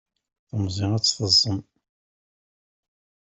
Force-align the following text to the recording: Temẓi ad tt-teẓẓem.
Temẓi 0.47 0.85
ad 0.95 1.03
tt-teẓẓem. 1.03 1.59